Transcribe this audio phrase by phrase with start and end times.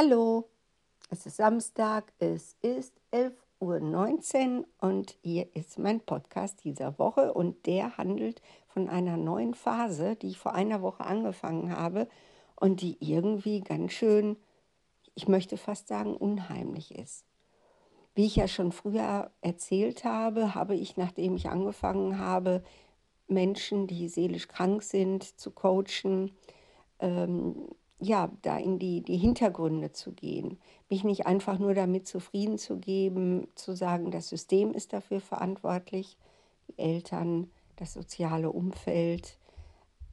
[0.00, 0.48] Hallo,
[1.10, 7.66] es ist Samstag, es ist 11.19 Uhr und hier ist mein Podcast dieser Woche und
[7.66, 12.06] der handelt von einer neuen Phase, die ich vor einer Woche angefangen habe
[12.54, 14.36] und die irgendwie ganz schön,
[15.16, 17.24] ich möchte fast sagen, unheimlich ist.
[18.14, 22.62] Wie ich ja schon früher erzählt habe, habe ich, nachdem ich angefangen habe,
[23.26, 26.36] Menschen, die seelisch krank sind, zu coachen,
[27.00, 27.66] ähm,
[28.00, 32.78] ja, da in die, die Hintergründe zu gehen, mich nicht einfach nur damit zufrieden zu
[32.78, 36.16] geben, zu sagen, das System ist dafür verantwortlich,
[36.68, 39.38] die Eltern, das soziale Umfeld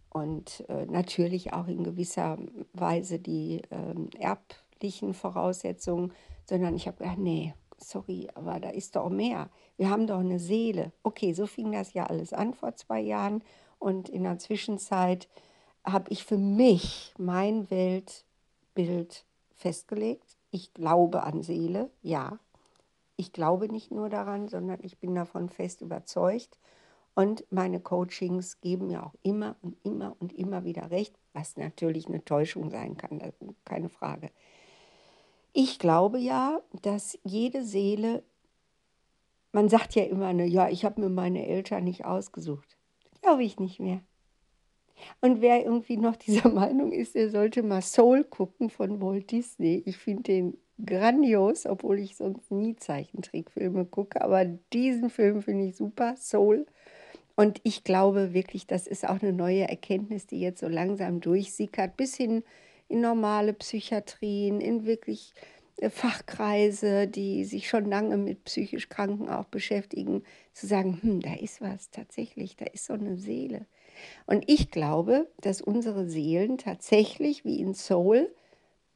[0.09, 2.37] und äh, natürlich auch in gewisser
[2.73, 6.11] Weise die äh, erblichen Voraussetzungen,
[6.45, 9.49] sondern ich habe gedacht, nee, sorry, aber da ist doch mehr.
[9.77, 10.91] Wir haben doch eine Seele.
[11.03, 13.43] Okay, so fing das ja alles an vor zwei Jahren
[13.77, 15.27] und in der Zwischenzeit
[15.85, 19.25] habe ich für mich mein Weltbild
[19.55, 20.37] festgelegt.
[20.51, 22.39] Ich glaube an Seele, ja.
[23.17, 26.57] Ich glaube nicht nur daran, sondern ich bin davon fest überzeugt.
[27.13, 32.07] Und meine Coachings geben mir auch immer und immer und immer wieder recht, was natürlich
[32.07, 33.21] eine Täuschung sein kann,
[33.63, 34.31] keine Frage.
[35.53, 38.21] Ich glaube ja, dass jede Seele,
[39.53, 42.75] man sagt ja immer, ne, ja, ich habe mir meine Eltern nicht ausgesucht.
[43.21, 44.01] Glaube ich nicht mehr.
[45.21, 49.83] Und wer irgendwie noch dieser Meinung ist, der sollte mal Soul gucken von Walt Disney.
[49.85, 54.21] Ich finde den grandios, obwohl ich sonst nie Zeichentrickfilme gucke.
[54.21, 56.65] Aber diesen Film finde ich super, Soul.
[57.35, 61.97] Und ich glaube wirklich, das ist auch eine neue Erkenntnis, die jetzt so langsam durchsickert,
[61.97, 62.43] bis hin
[62.87, 65.33] in normale Psychiatrien, in wirklich
[65.77, 70.23] äh, Fachkreise, die sich schon lange mit psychisch Kranken auch beschäftigen,
[70.53, 73.65] zu sagen, hm, da ist was tatsächlich, da ist so eine Seele.
[74.25, 78.33] Und ich glaube, dass unsere Seelen tatsächlich wie in Soul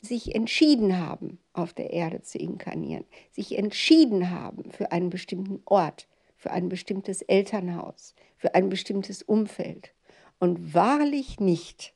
[0.01, 6.07] sich entschieden haben, auf der Erde zu inkarnieren, sich entschieden haben für einen bestimmten Ort,
[6.37, 9.93] für ein bestimmtes Elternhaus, für ein bestimmtes Umfeld.
[10.39, 11.93] Und wahrlich nicht,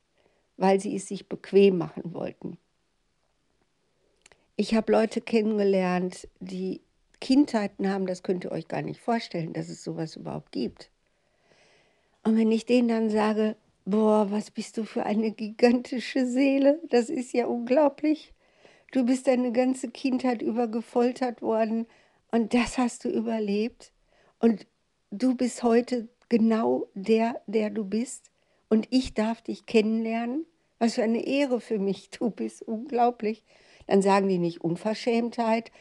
[0.58, 2.58] weil sie es sich bequem machen wollten.
[4.58, 6.82] Ich habe Leute kennengelernt, die
[7.22, 10.92] Kindheiten haben, das könnt ihr euch gar nicht vorstellen, dass es sowas überhaupt gibt.
[12.24, 17.10] Und wenn ich denen dann sage, boah, was bist du für eine gigantische Seele, das
[17.10, 18.34] ist ja unglaublich.
[18.92, 21.88] Du bist deine ganze Kindheit über gefoltert worden
[22.32, 23.92] und das hast du überlebt.
[24.40, 24.68] Und
[25.12, 28.32] du bist heute genau der, der du bist.
[28.70, 30.46] Und ich darf dich kennenlernen.
[30.80, 32.10] Was für eine Ehre für mich.
[32.10, 33.44] Du bist unglaublich.
[33.88, 35.72] Dann sagen die nicht Unverschämtheit,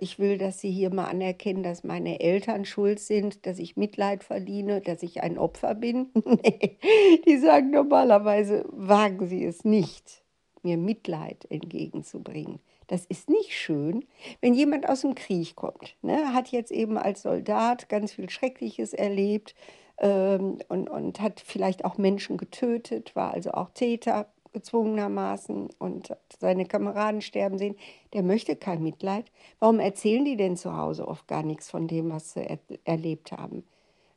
[0.00, 4.24] ich will, dass Sie hier mal anerkennen, dass meine Eltern schuld sind, dass ich Mitleid
[4.24, 6.08] verdiene, dass ich ein Opfer bin.
[6.24, 6.78] nee,
[7.26, 10.22] die sagen normalerweise, wagen Sie es nicht,
[10.62, 12.60] mir Mitleid entgegenzubringen.
[12.88, 14.04] Das ist nicht schön,
[14.40, 15.96] wenn jemand aus dem Krieg kommt.
[16.02, 19.54] Ne, hat jetzt eben als Soldat ganz viel Schreckliches erlebt
[19.98, 26.66] ähm, und, und hat vielleicht auch Menschen getötet, war also auch Täter gezwungenermaßen und seine
[26.66, 27.76] Kameraden sterben sehen,
[28.12, 29.30] der möchte kein Mitleid.
[29.58, 33.32] Warum erzählen die denn zu Hause oft gar nichts von dem, was sie er erlebt
[33.32, 33.64] haben?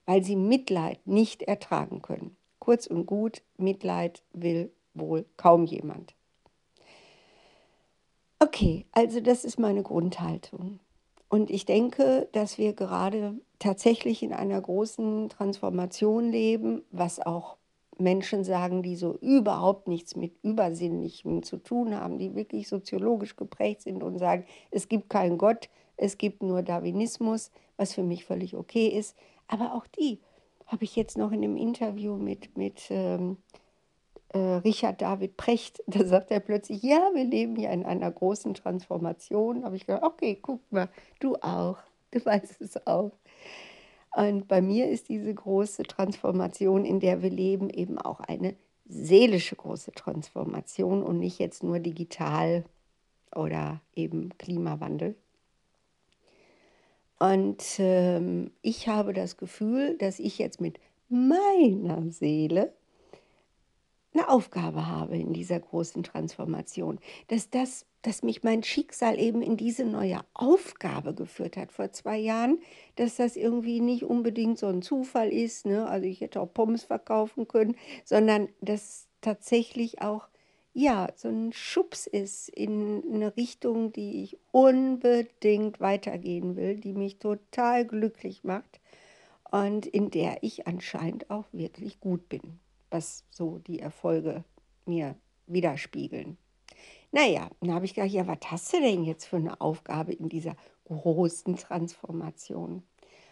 [0.05, 2.35] Weil sie Mitleid nicht ertragen können.
[2.59, 6.13] Kurz und gut, Mitleid will wohl kaum jemand.
[8.39, 10.79] Okay, also das ist meine Grundhaltung.
[11.29, 17.57] Und ich denke, dass wir gerade tatsächlich in einer großen Transformation leben, was auch
[17.98, 23.81] Menschen sagen, die so überhaupt nichts mit Übersinnlichem zu tun haben, die wirklich soziologisch geprägt
[23.81, 28.56] sind und sagen, es gibt keinen Gott, es gibt nur Darwinismus, was für mich völlig
[28.56, 29.16] okay ist.
[29.48, 30.20] Aber auch die
[30.66, 33.38] habe ich jetzt noch in einem Interview mit, mit ähm,
[34.30, 38.54] äh, Richard David Precht, da sagt er plötzlich, ja, wir leben ja in einer großen
[38.54, 39.62] Transformation.
[39.62, 40.90] Da habe ich gedacht, okay, guck mal,
[41.20, 41.78] du auch,
[42.12, 43.12] du weißt es auch.
[44.16, 49.56] Und bei mir ist diese große Transformation, in der wir leben, eben auch eine seelische
[49.56, 52.63] große Transformation und nicht jetzt nur digital
[53.36, 55.15] oder eben Klimawandel.
[57.19, 60.80] Und ähm, ich habe das Gefühl, dass ich jetzt mit
[61.10, 62.74] meiner Seele
[64.13, 67.00] eine Aufgabe habe in dieser großen Transformation,
[67.30, 72.17] dass das, dass mich mein Schicksal eben in diese neue Aufgabe geführt hat vor zwei
[72.17, 72.59] Jahren,
[72.95, 75.88] dass das irgendwie nicht unbedingt so ein Zufall ist, ne?
[75.88, 80.27] also ich hätte auch Pommes verkaufen können, sondern dass tatsächlich auch
[80.73, 87.19] ja so ein Schubs ist in eine Richtung, die ich unbedingt weitergehen will, die mich
[87.19, 88.79] total glücklich macht
[89.50, 92.59] und in der ich anscheinend auch wirklich gut bin
[92.94, 94.45] was so die Erfolge
[94.85, 95.15] mir
[95.47, 96.38] widerspiegeln.
[97.13, 100.30] Naja, dann habe ich gedacht, ja, was hast du denn jetzt für eine Aufgabe in
[100.30, 100.56] dieser
[100.86, 102.81] großen Transformation?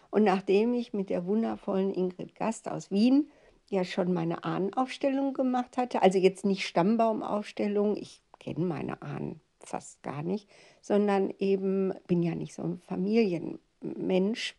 [0.08, 3.28] Und nachdem ich mit der wundervollen Ingrid Gast aus Wien
[3.68, 10.00] ja schon meine Ahnenaufstellung gemacht hatte, also jetzt nicht Stammbaumaufstellung, ich kenne meine Ahnen fast
[10.04, 10.48] gar nicht,
[10.80, 14.54] sondern eben bin ja nicht so ein Familienmensch.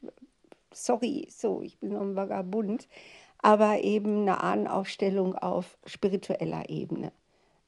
[0.73, 2.89] Sorry, so, ich bin so ein Vagabund,
[3.37, 7.13] aber eben eine Ahnenaufstellung auf spiritueller Ebene.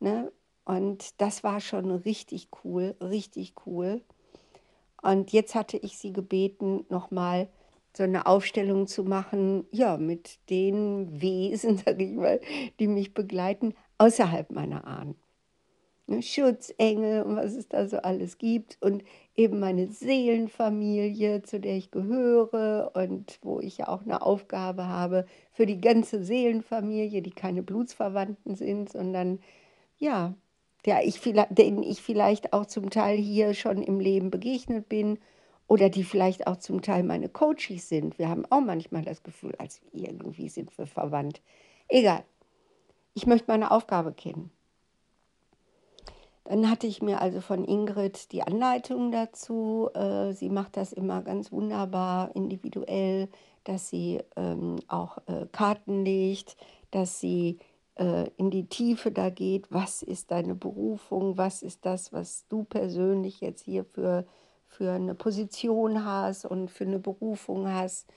[0.01, 0.33] Ne?
[0.65, 4.01] Und das war schon richtig cool, richtig cool.
[5.01, 7.47] Und jetzt hatte ich sie gebeten, nochmal
[7.95, 12.41] so eine Aufstellung zu machen, ja, mit den Wesen, sag ich mal,
[12.79, 15.15] die mich begleiten, außerhalb meiner Ahnen.
[16.07, 19.03] Ne, Schutzengel und was es da so alles gibt und
[19.35, 25.25] eben meine Seelenfamilie, zu der ich gehöre und wo ich ja auch eine Aufgabe habe
[25.51, 29.39] für die ganze Seelenfamilie, die keine Blutsverwandten sind, sondern
[29.97, 30.35] ja,
[30.85, 35.19] der ich, denen ich vielleicht auch zum Teil hier schon im Leben begegnet bin
[35.67, 38.19] oder die vielleicht auch zum Teil meine Coaches sind.
[38.19, 41.41] Wir haben auch manchmal das Gefühl, als irgendwie sind wir verwandt.
[41.87, 42.23] Egal.
[43.13, 44.51] Ich möchte meine Aufgabe kennen.
[46.43, 49.89] Dann hatte ich mir also von Ingrid die Anleitung dazu.
[49.95, 53.29] Äh, sie macht das immer ganz wunderbar, individuell,
[53.63, 56.55] dass sie ähm, auch äh, Karten legt,
[56.91, 57.57] dass sie
[57.95, 59.71] äh, in die Tiefe da geht.
[59.71, 61.37] Was ist deine Berufung?
[61.37, 64.25] Was ist das, was du persönlich jetzt hier für,
[64.67, 68.07] für eine Position hast und für eine Berufung hast?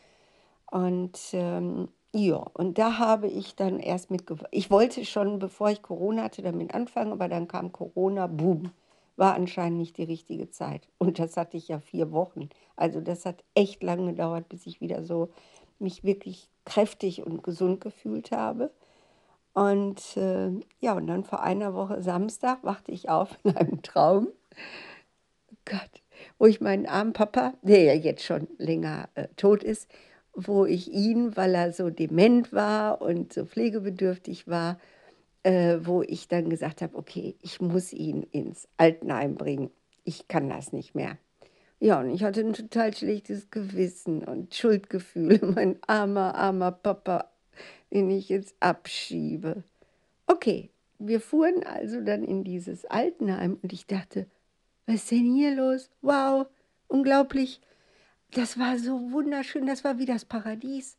[0.71, 5.83] Und ähm, ja, und da habe ich dann erst mit, ich wollte schon, bevor ich
[5.83, 8.71] Corona hatte, damit anfangen, aber dann kam Corona, boom,
[9.17, 10.89] war anscheinend nicht die richtige Zeit.
[10.99, 12.49] Und das hatte ich ja vier Wochen.
[12.77, 15.29] Also das hat echt lange gedauert, bis ich wieder so
[15.79, 18.71] mich wirklich kräftig und gesund gefühlt habe.
[19.53, 20.51] Und äh,
[20.81, 24.29] ja, und dann vor einer Woche Samstag wachte ich auf in einem Traum.
[25.65, 26.03] Gott,
[26.39, 29.89] wo ich meinen armen Papa, der ja jetzt schon länger äh, tot ist,
[30.35, 34.79] wo ich ihn, weil er so dement war und so pflegebedürftig war,
[35.43, 39.71] äh, wo ich dann gesagt habe, okay, ich muss ihn ins Altenheim bringen.
[40.05, 41.19] Ich kann das nicht mehr.
[41.81, 45.41] Ja, und ich hatte ein total schlechtes Gewissen und Schuldgefühl.
[45.55, 47.31] Mein armer, armer Papa,
[47.93, 49.65] den ich jetzt abschiebe.
[50.27, 54.27] Okay, wir fuhren also dann in dieses Altenheim und ich dachte,
[54.87, 55.91] was ist denn hier los?
[56.03, 56.47] Wow,
[56.89, 57.61] unglaublich
[58.33, 60.97] das war so wunderschön, das war wie das Paradies.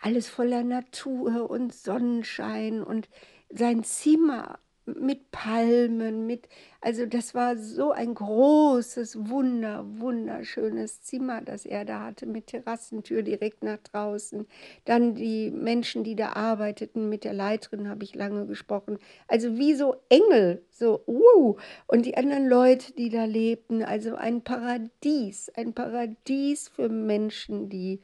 [0.00, 3.08] Alles voller Natur und Sonnenschein und
[3.50, 4.60] sein Zimmer
[4.98, 6.48] mit Palmen, mit,
[6.80, 13.22] also das war so ein großes, wunder, wunderschönes Zimmer, das er da hatte, mit Terrassentür
[13.22, 14.46] direkt nach draußen.
[14.84, 18.98] Dann die Menschen, die da arbeiteten, mit der Leiterin habe ich lange gesprochen.
[19.26, 21.60] Also wie so Engel, so, wow.
[21.86, 28.00] Und die anderen Leute, die da lebten, also ein Paradies, ein Paradies für Menschen, die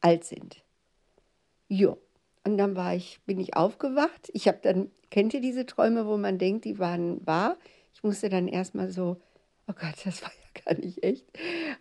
[0.00, 0.62] alt sind.
[1.68, 1.96] Ja.
[2.46, 4.30] Und dann war ich, bin ich aufgewacht.
[4.32, 7.56] Ich habe dann, kennt ihr diese Träume, wo man denkt, die waren wahr?
[7.92, 9.16] Ich musste dann erstmal so,
[9.66, 11.26] oh Gott, das war ja gar nicht echt.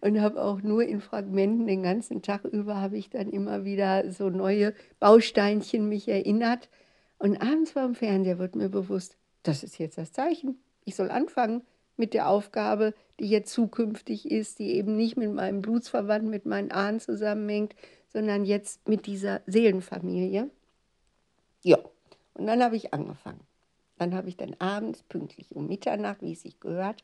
[0.02, 4.12] Und habe auch nur in Fragmenten den ganzen Tag über, habe ich dann immer wieder
[4.12, 6.68] so neue Bausteinchen mich erinnert.
[7.20, 10.58] Und abends beim Fernseher wird mir bewusst, das ist jetzt das Zeichen.
[10.84, 11.62] Ich soll anfangen
[11.96, 16.72] mit der Aufgabe, die jetzt zukünftig ist, die eben nicht mit meinem Blutsverwandten, mit meinen
[16.72, 17.76] Ahnen zusammenhängt,
[18.12, 20.50] sondern jetzt mit dieser Seelenfamilie.
[21.66, 21.80] Ja,
[22.36, 23.40] und dann habe ich angefangen.
[23.98, 27.04] Dann habe ich dann abends, pünktlich um Mitternacht, wie es sich gehört,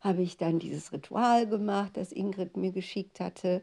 [0.00, 3.62] habe ich dann dieses Ritual gemacht, das Ingrid mir geschickt hatte.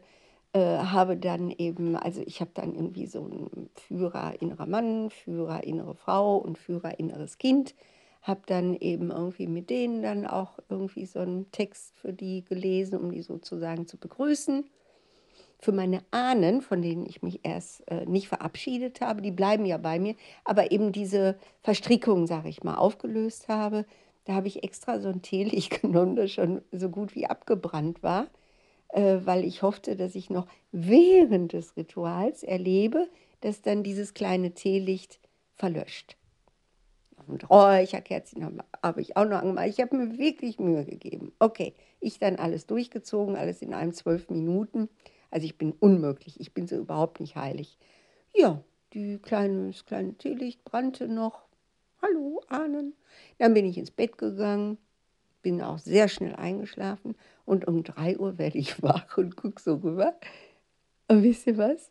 [0.52, 5.64] Äh, habe dann eben, also ich habe dann irgendwie so einen Führer innerer Mann, Führer
[5.64, 7.74] innere Frau und Führer inneres Kind.
[8.22, 13.00] Habe dann eben irgendwie mit denen dann auch irgendwie so einen Text für die gelesen,
[13.00, 14.64] um die sozusagen zu begrüßen
[15.58, 19.78] für meine Ahnen, von denen ich mich erst äh, nicht verabschiedet habe, die bleiben ja
[19.78, 23.86] bei mir, aber eben diese Verstrickung, sage ich mal, aufgelöst habe.
[24.24, 28.26] Da habe ich extra so ein Teelicht genommen, das schon so gut wie abgebrannt war,
[28.88, 33.08] äh, weil ich hoffte, dass ich noch während des Rituals erlebe,
[33.40, 35.20] dass dann dieses kleine Teelicht
[35.54, 36.16] verlöscht.
[37.26, 39.66] Und Räucherkerzchen habe hab ich auch noch angemacht.
[39.68, 41.32] Ich habe mir wirklich Mühe gegeben.
[41.40, 44.88] Okay, ich dann alles durchgezogen, alles in einem zwölf Minuten.
[45.36, 47.76] Also ich bin unmöglich, ich bin so überhaupt nicht heilig.
[48.34, 48.64] Ja,
[48.94, 51.42] die kleine, das kleine Teelicht brannte noch.
[52.00, 52.94] Hallo, Ahnen.
[53.36, 54.78] Dann bin ich ins Bett gegangen,
[55.42, 59.74] bin auch sehr schnell eingeschlafen und um drei Uhr werde ich wach und gucke so
[59.74, 60.18] rüber.
[61.06, 61.90] Und wisst ihr was?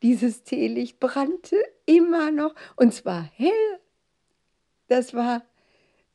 [0.00, 3.78] Dieses Teelicht brannte immer noch und zwar hell.
[4.88, 5.44] Das war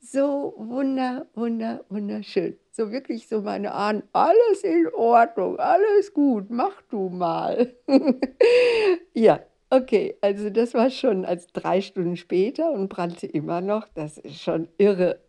[0.02, 2.58] so wunder, wunder, wunderschön.
[2.72, 7.72] So wirklich so meine Ahnen, alles in Ordnung, alles gut, mach du mal.
[9.14, 9.40] ja,
[9.70, 13.86] okay, also das war schon als drei Stunden später und brannte immer noch.
[13.94, 15.20] Das ist schon irre.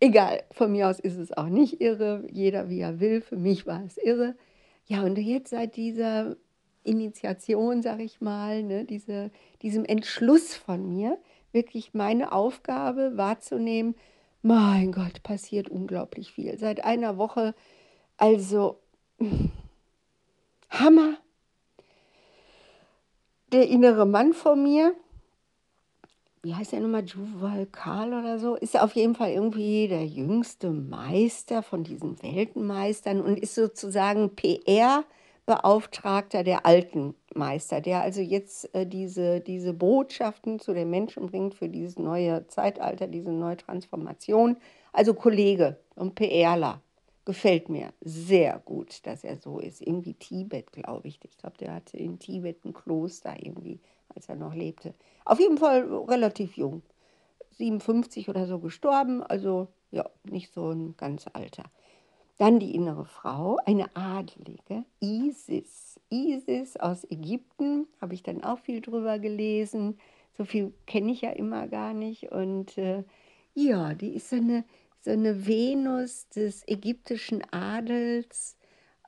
[0.00, 3.20] Egal, von mir aus ist es auch nicht irre, jeder wie er will.
[3.20, 4.34] Für mich war es irre.
[4.86, 6.36] Ja, und jetzt seit dieser
[6.82, 9.30] Initiation, sag ich mal, ne, diese,
[9.62, 11.18] diesem Entschluss von mir,
[11.56, 13.96] wirklich meine Aufgabe wahrzunehmen,
[14.42, 16.56] mein Gott, passiert unglaublich viel.
[16.58, 17.54] Seit einer Woche,
[18.16, 18.78] also
[20.70, 21.16] Hammer.
[23.50, 24.94] Der innere Mann von mir,
[26.42, 30.70] wie heißt der nochmal, Juval Karl oder so, ist auf jeden Fall irgendwie der jüngste
[30.70, 35.04] Meister von diesen Weltenmeistern und ist sozusagen PR-
[35.46, 41.54] Beauftragter der alten Meister, der also jetzt äh, diese, diese Botschaften zu den Menschen bringt
[41.54, 44.56] für dieses neue Zeitalter, diese neue Transformation.
[44.92, 46.82] Also Kollege und PRler.
[47.24, 49.80] Gefällt mir sehr gut, dass er so ist.
[49.80, 51.18] Irgendwie Tibet, glaube ich.
[51.24, 53.80] Ich glaube, der hatte in Tibet ein Kloster irgendwie,
[54.14, 54.94] als er noch lebte.
[55.24, 56.82] Auf jeden Fall relativ jung.
[57.58, 61.64] 57 oder so gestorben, also ja, nicht so ein ganz alter.
[62.38, 65.98] Dann die innere Frau, eine Adlige, Isis.
[66.10, 69.98] Isis aus Ägypten, habe ich dann auch viel drüber gelesen.
[70.36, 72.30] So viel kenne ich ja immer gar nicht.
[72.32, 73.04] Und äh,
[73.54, 74.64] ja, die ist so eine,
[75.00, 78.56] so eine Venus des ägyptischen Adels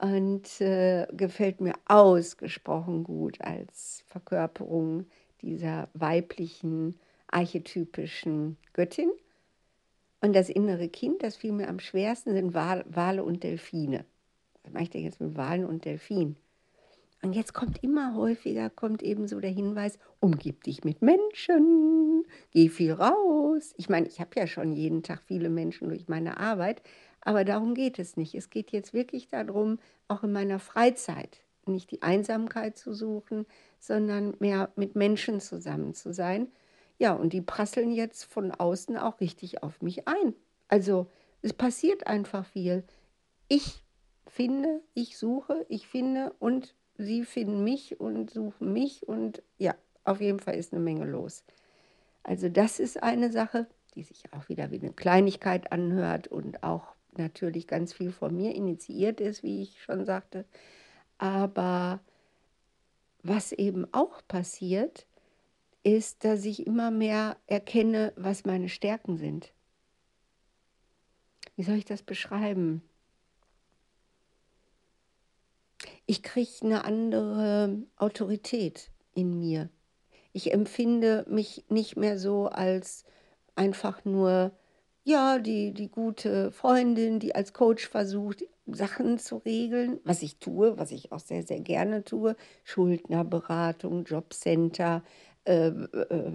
[0.00, 5.06] und äh, gefällt mir ausgesprochen gut als Verkörperung
[5.42, 9.11] dieser weiblichen, archetypischen Göttin.
[10.21, 14.05] Und das innere Kind, das fiel mir am schwersten, sind Wale und Delfine.
[14.63, 16.37] Was mache ich denn jetzt mit Walen und Delfinen?
[17.23, 22.69] Und jetzt kommt immer häufiger, kommt eben so der Hinweis, umgib dich mit Menschen, geh
[22.69, 23.75] viel raus.
[23.77, 26.83] Ich meine, ich habe ja schon jeden Tag viele Menschen durch meine Arbeit,
[27.21, 28.35] aber darum geht es nicht.
[28.35, 33.47] Es geht jetzt wirklich darum, auch in meiner Freizeit nicht die Einsamkeit zu suchen,
[33.81, 36.49] sondern mehr mit Menschen zusammen zu sein
[36.99, 40.35] ja, und die prasseln jetzt von außen auch richtig auf mich ein.
[40.67, 41.07] Also
[41.43, 42.85] es passiert einfach viel.
[43.49, 43.83] Ich
[44.26, 49.75] finde, ich suche, ich finde und sie finden mich und suchen mich und ja,
[50.05, 51.45] auf jeden Fall ist eine Menge los.
[52.25, 56.95] Also das ist eine Sache, die sich auch wieder wie eine Kleinigkeit anhört und auch
[57.17, 60.45] natürlich ganz viel von mir initiiert ist, wie ich schon sagte.
[61.17, 62.00] Aber
[63.23, 65.07] was eben auch passiert,
[65.82, 69.52] ist, dass ich immer mehr erkenne, was meine Stärken sind.
[71.56, 72.82] Wie soll ich das beschreiben?
[76.06, 79.68] Ich kriege eine andere Autorität in mir.
[80.32, 83.04] Ich empfinde mich nicht mehr so als
[83.56, 84.52] einfach nur,
[85.04, 90.78] ja, die, die gute Freundin, die als Coach versucht, Sachen zu regeln, was ich tue,
[90.78, 92.37] was ich auch sehr, sehr gerne tue.
[92.64, 95.02] Schuldnerberatung, Jobcenter,
[95.49, 96.33] äh, äh,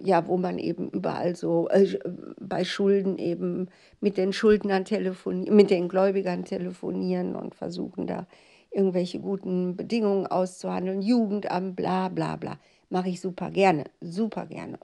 [0.00, 1.98] ja, wo man eben überall so äh,
[2.38, 3.68] bei Schulden eben
[4.00, 8.28] mit den Schuldnern telefonieren, mit den Gläubigern telefonieren und versuchen da
[8.70, 12.56] irgendwelche guten Bedingungen auszuhandeln, Jugendamt, bla bla bla.
[12.88, 14.78] Mache ich super gerne, super gerne.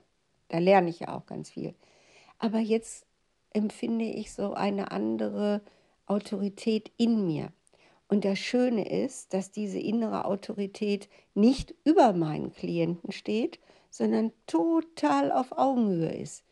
[0.49, 1.73] Da lerne ich ja auch ganz viel.
[2.37, 3.05] Aber jetzt
[3.53, 5.61] empfinde ich so eine andere
[6.05, 7.53] Autorität in mir.
[8.09, 13.59] Und das Schöne ist, dass diese innere Autorität nicht über meinen Klienten steht,
[13.89, 16.43] sondern total auf Augenhöhe ist.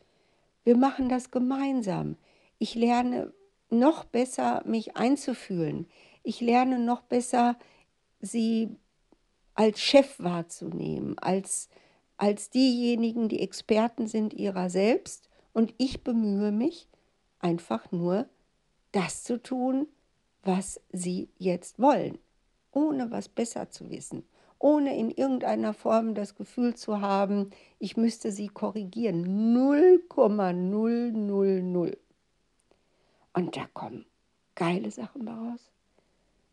[0.63, 2.17] Wir machen das gemeinsam.
[2.59, 3.33] Ich lerne
[3.69, 5.87] noch besser, mich einzufühlen.
[6.23, 7.57] Ich lerne noch besser,
[8.19, 8.75] sie
[9.53, 11.69] als Chef wahrzunehmen, als,
[12.17, 15.29] als diejenigen, die Experten sind ihrer selbst.
[15.53, 16.87] Und ich bemühe mich
[17.39, 18.27] einfach nur,
[18.91, 19.87] das zu tun,
[20.43, 22.19] was sie jetzt wollen,
[22.71, 24.23] ohne was besser zu wissen,
[24.59, 29.53] ohne in irgendeiner Form das Gefühl zu haben, ich müsste sie korrigieren.
[29.53, 31.97] 0,000.
[33.33, 34.05] Und da kommen
[34.55, 35.71] geile Sachen daraus.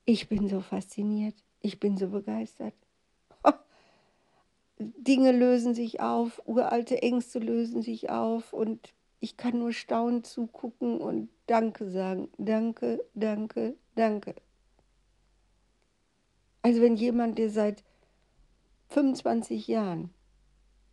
[0.04, 2.74] Ich bin so fasziniert, ich bin so begeistert.
[4.78, 11.00] Dinge lösen sich auf, uralte Ängste lösen sich auf und ich kann nur staunend zugucken
[11.00, 12.28] und Danke sagen.
[12.38, 14.34] Danke, danke, danke.
[16.62, 17.84] Also wenn jemand, der seit
[18.94, 20.10] 25 Jahren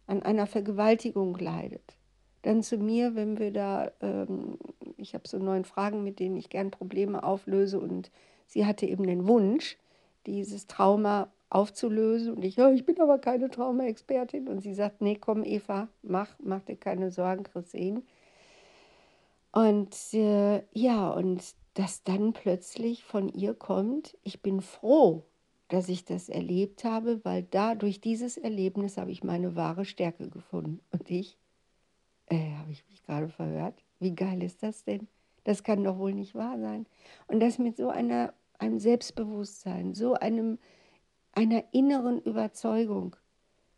[0.08, 1.98] an einer Vergewaltigung leidet,
[2.42, 4.58] dann zu mir, wenn wir da, ähm,
[4.98, 8.10] ich habe so neun Fragen, mit denen ich gern Probleme auflöse und
[8.48, 9.78] sie hatte eben den Wunsch,
[10.26, 12.34] dieses Trauma aufzulösen.
[12.34, 14.48] Und ich, oh, ich bin aber keine Trauma-Expertin.
[14.48, 18.02] Und sie sagt, nee, komm Eva, mach, mach dir keine Sorgen, Christine
[19.52, 21.44] Und äh, ja, und
[21.76, 25.24] dass dann plötzlich von ihr kommt, ich bin froh,
[25.72, 30.30] dass ich das erlebt habe, weil da durch dieses Erlebnis habe ich meine wahre Stärke
[30.30, 30.82] gefunden.
[30.92, 31.38] Und ich,
[32.26, 33.82] äh, habe ich mich gerade verhört?
[33.98, 35.08] Wie geil ist das denn?
[35.46, 36.88] Das kann doch wohl nicht wahr sein.
[37.28, 40.60] Und das mit so einer, einem Selbstbewusstsein, so einem,
[41.32, 43.16] einer inneren Überzeugung.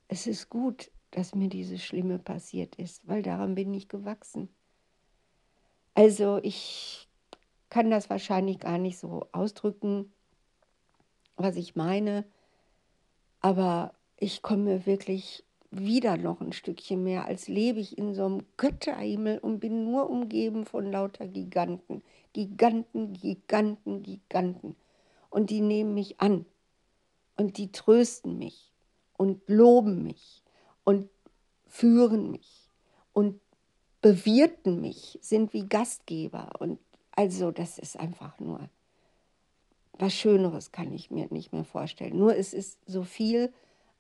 [0.08, 4.50] Es ist gut, dass mir dieses Schlimme passiert ist, weil daran bin ich gewachsen.
[5.94, 7.08] Also ich
[7.70, 10.12] kann das wahrscheinlich gar nicht so ausdrücken,
[11.36, 12.26] was ich meine,
[13.40, 18.46] aber ich komme wirklich wieder noch ein Stückchen mehr, als lebe ich in so einem
[18.58, 22.04] Götterhimmel und bin nur umgeben von lauter Giganten.
[22.34, 24.76] Giganten, Giganten, Giganten.
[25.30, 26.46] Und die nehmen mich an
[27.38, 28.72] und die trösten mich
[29.18, 30.44] und loben mich
[30.84, 31.10] und
[31.68, 32.70] führen mich
[33.14, 33.40] und
[34.02, 36.52] bewirten mich, sind wie Gastgeber.
[36.60, 36.80] Und
[37.12, 38.70] also das ist einfach nur
[39.98, 42.18] was Schöneres kann ich mir nicht mehr vorstellen.
[42.18, 43.54] Nur es ist so viel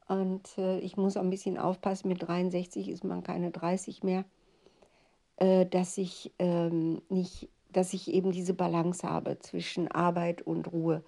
[0.07, 4.25] und äh, ich muss auch ein bisschen aufpassen, mit 63 ist man keine 30 mehr,
[5.37, 11.03] äh, dass ich ähm, nicht, dass ich eben diese Balance habe zwischen Arbeit und Ruhe.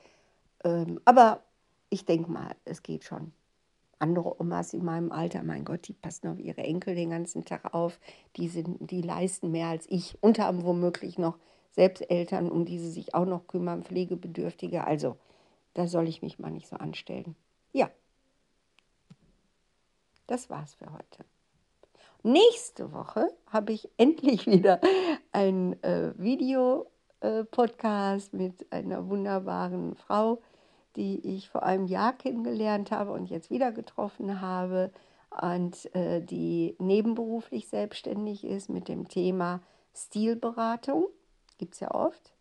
[0.63, 1.43] Ähm, aber
[1.89, 3.31] ich denke mal, es geht schon.
[3.99, 7.73] Andere Omas in meinem Alter, mein Gott, die passen auf ihre Enkel den ganzen Tag
[7.73, 7.99] auf,
[8.35, 11.37] die, sind, die leisten mehr als ich und haben womöglich noch
[11.75, 14.85] selbst Eltern, um die sie sich auch noch kümmern, Pflegebedürftige.
[14.85, 15.17] Also,
[15.73, 17.35] da soll ich mich mal nicht so anstellen.
[17.73, 17.89] Ja,
[20.27, 21.23] das war's für heute.
[22.23, 24.81] Nächste Woche habe ich endlich wieder
[25.31, 30.41] ein äh, Video-Podcast äh, mit einer wunderbaren Frau,
[30.95, 34.91] die ich vor einem Jahr kennengelernt habe und jetzt wieder getroffen habe
[35.41, 39.61] und äh, die nebenberuflich selbstständig ist mit dem Thema
[39.93, 41.07] Stilberatung.
[41.57, 42.33] Gibt es ja oft.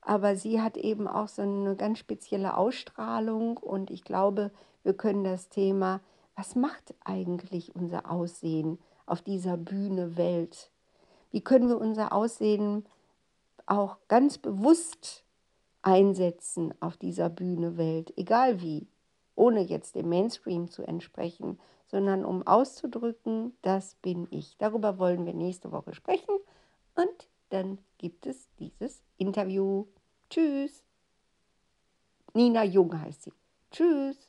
[0.00, 4.50] Aber sie hat eben auch so eine ganz spezielle Ausstrahlung und ich glaube,
[4.82, 6.00] wir können das Thema
[6.36, 10.70] was macht eigentlich unser Aussehen auf dieser Bühne Welt?
[11.30, 12.86] Wie können wir unser Aussehen
[13.66, 15.24] auch ganz bewusst
[15.82, 18.86] einsetzen auf dieser Bühne Welt, egal wie,
[19.34, 24.56] ohne jetzt dem Mainstream zu entsprechen, sondern um auszudrücken, das bin ich.
[24.58, 26.34] Darüber wollen wir nächste Woche sprechen
[26.94, 29.86] und dann gibt es dieses Interview.
[30.28, 30.82] Tschüss.
[32.34, 33.32] Nina Jung heißt sie.
[33.70, 34.28] Tschüss.